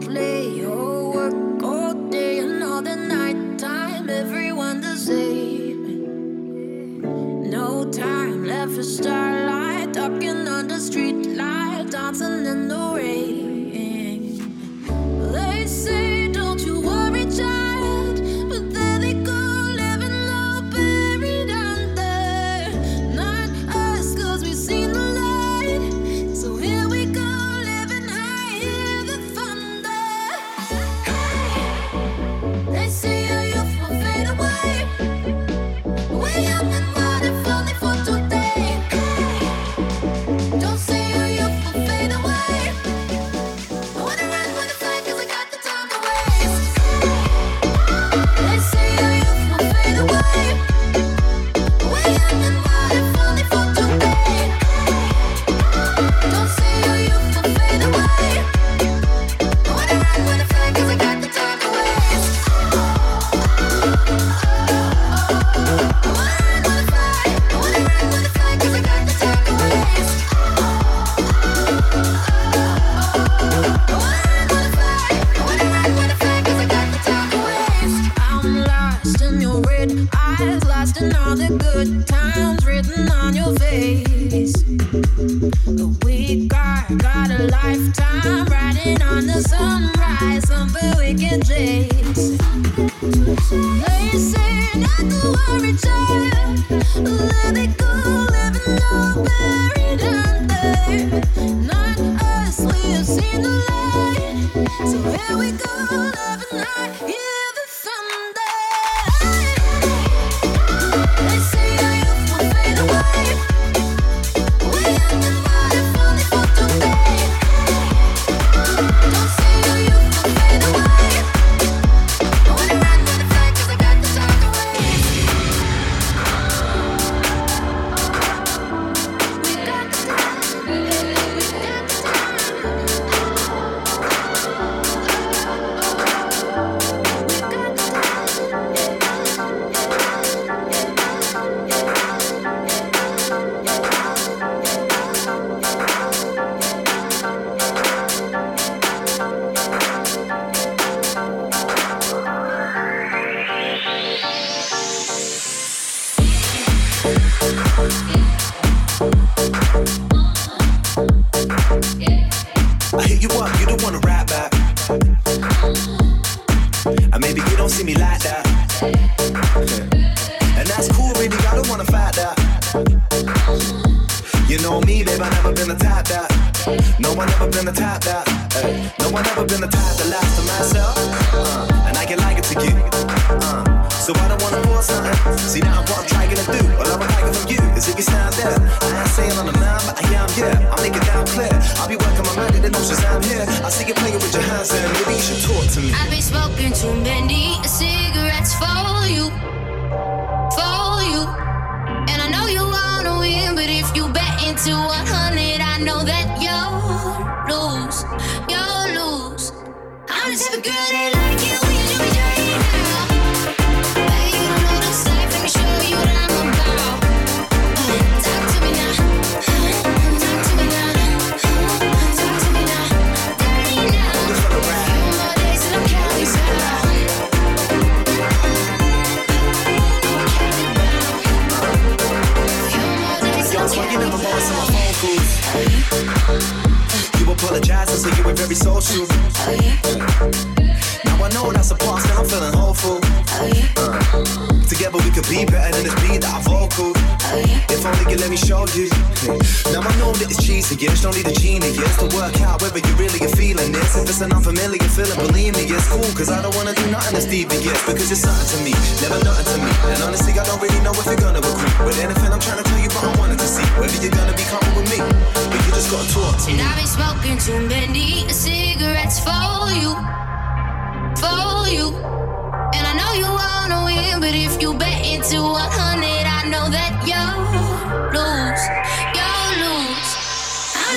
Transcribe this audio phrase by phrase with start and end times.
[0.00, 4.10] play or work all day and all the night time.
[4.10, 7.00] Everyone the same.
[7.50, 12.43] No time left for starlight, talking on the street light, dancing.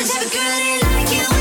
[0.07, 1.36] There's a girl like you.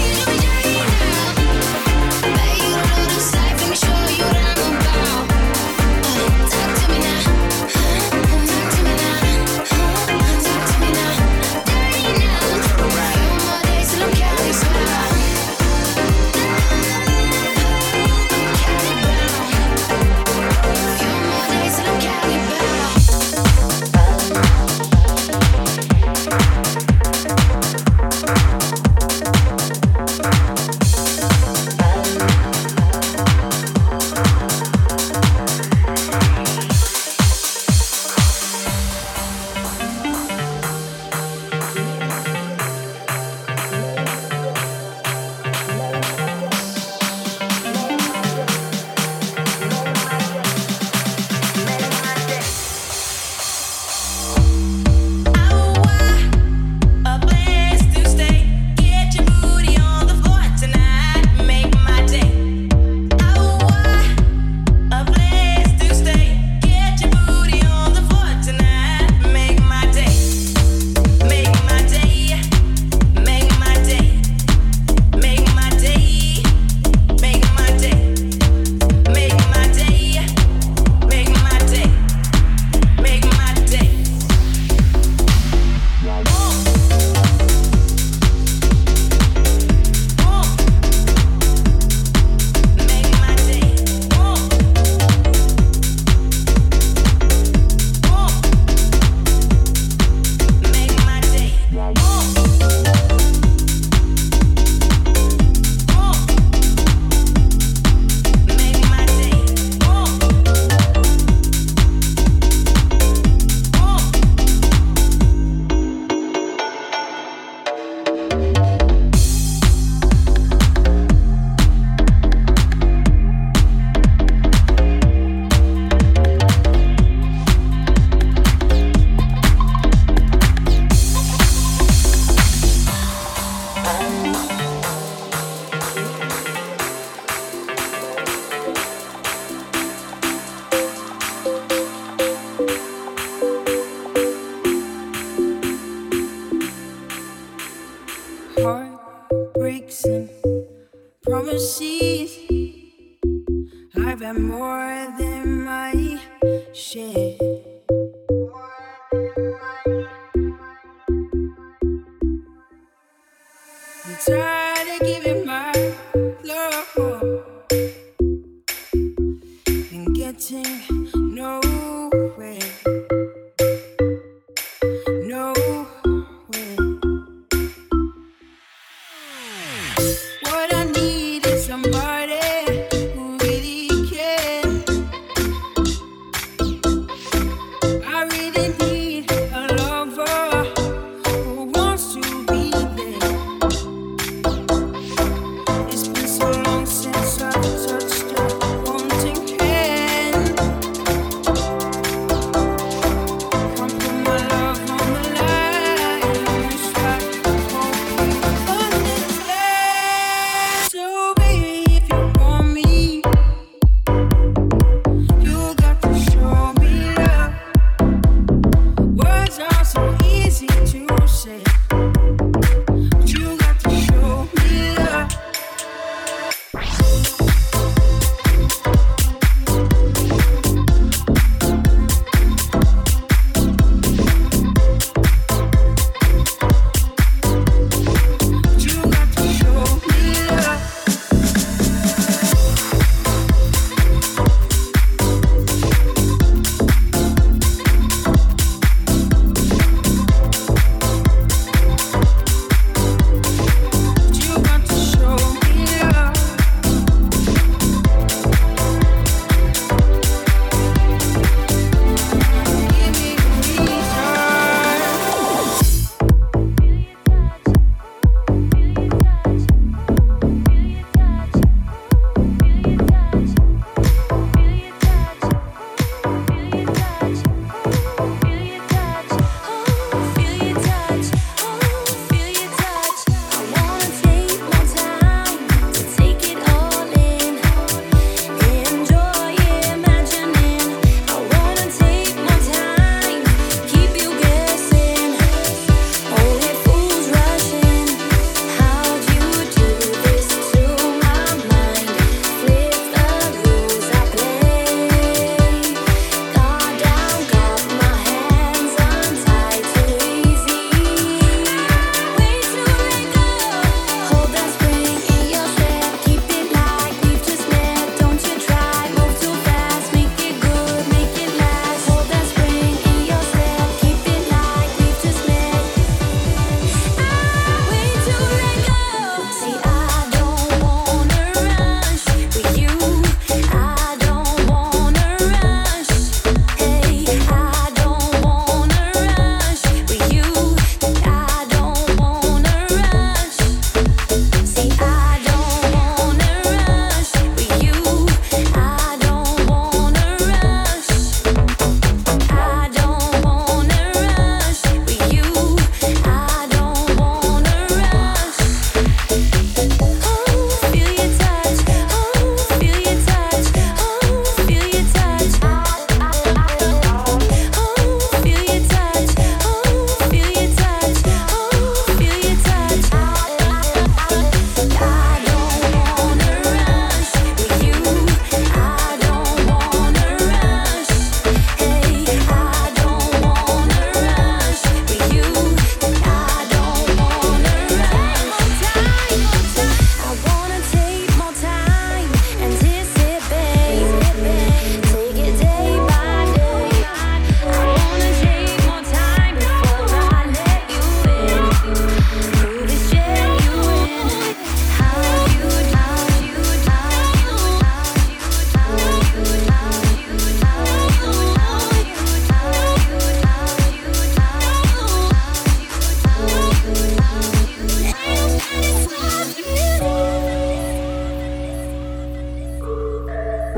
[154.27, 154.86] that more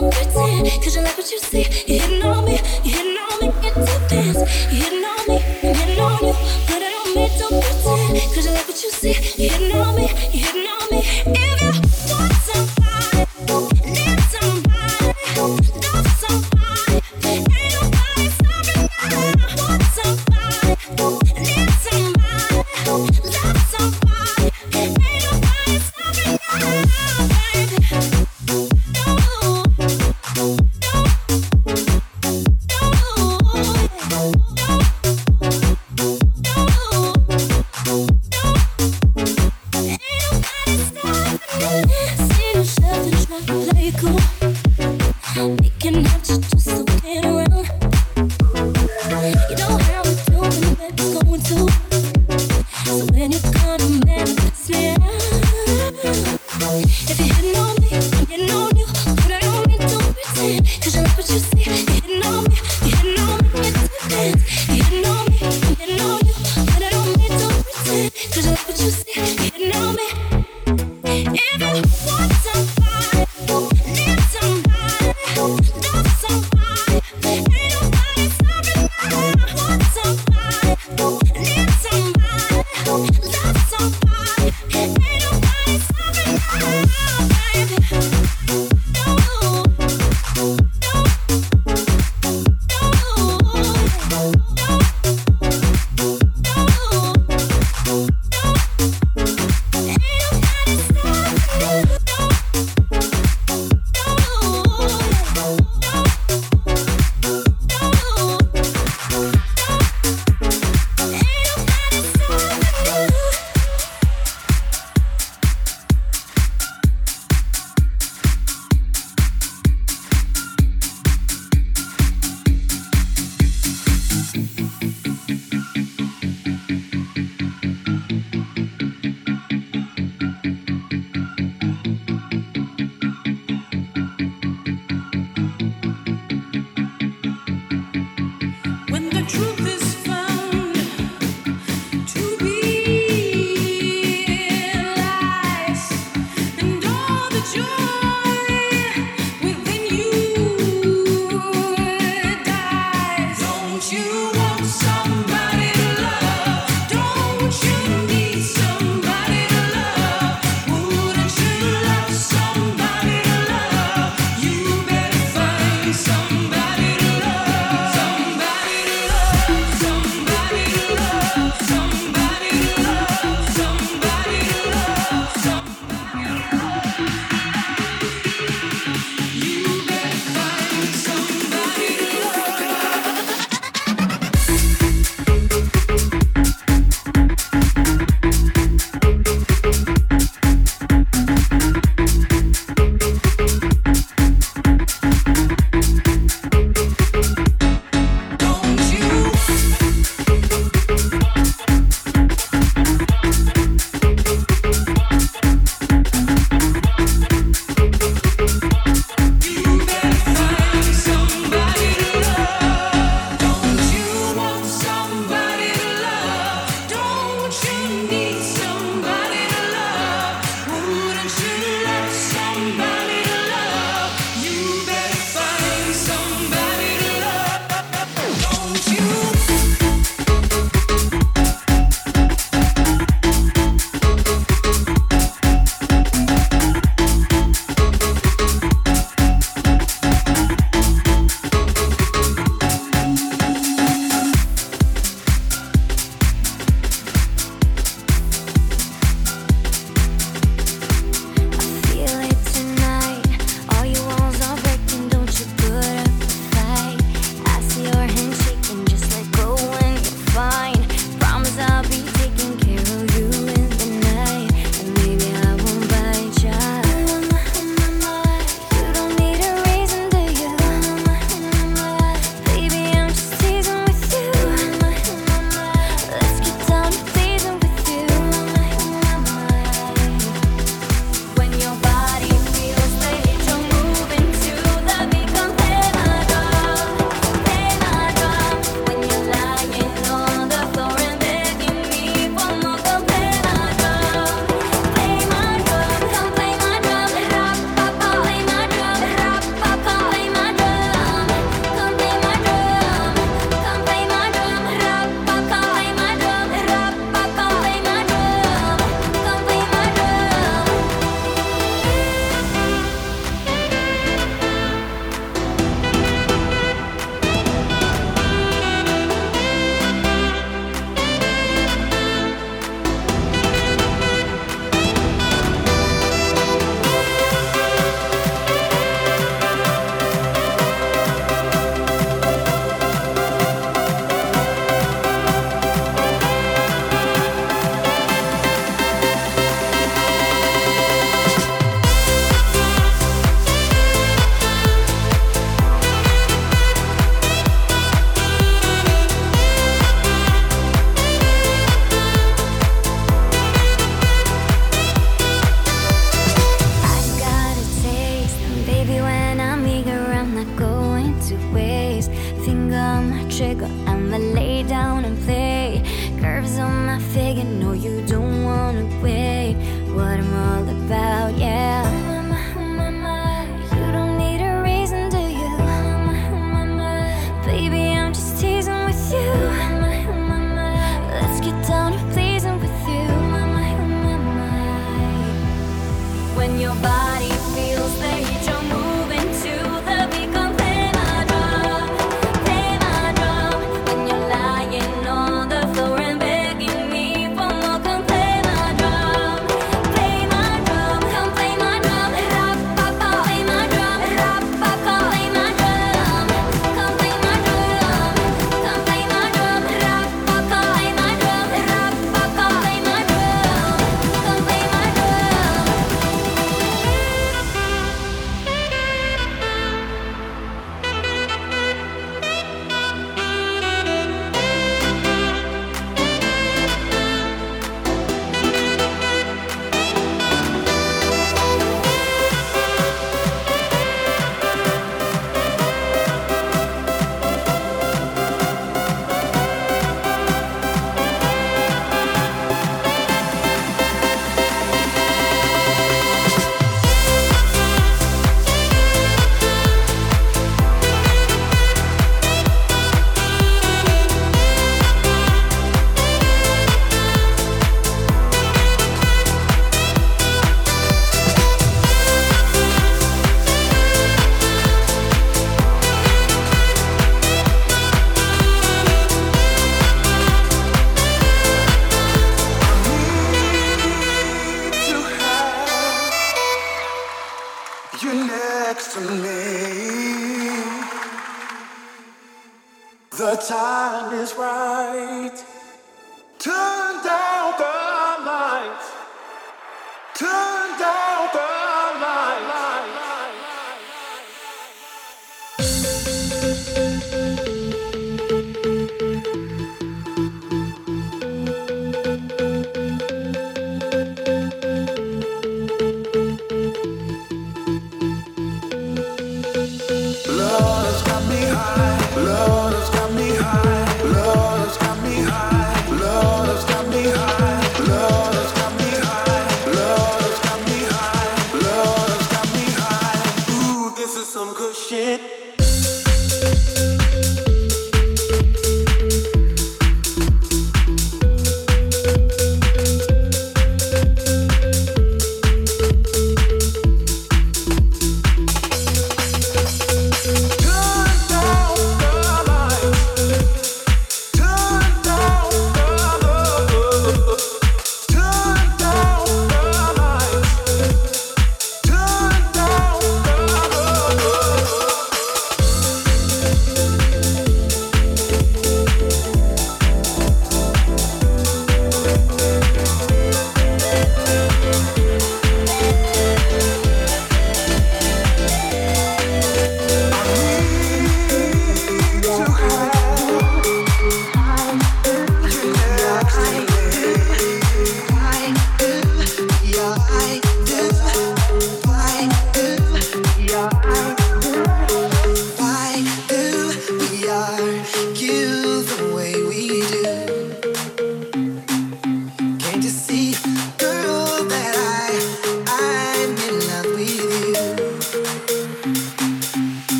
[0.00, 0.66] so pretend.
[0.82, 1.66] Cause you like what you see.
[1.86, 3.52] You're hitting on me, you're hitting on me.
[3.62, 4.38] Get to dance,
[4.72, 4.99] you're hitting